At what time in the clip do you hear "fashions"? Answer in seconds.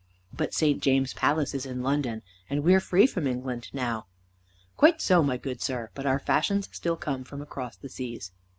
6.17-6.67